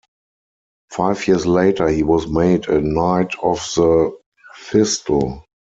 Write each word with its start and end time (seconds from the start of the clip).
Five 0.91 1.27
years 1.27 1.45
later 1.45 1.87
he 1.87 2.01
was 2.01 2.25
made 2.25 2.67
a 2.67 2.81
Knight 2.81 3.35
of 3.43 3.57
the 3.75 4.17
Thistle. 4.57 5.45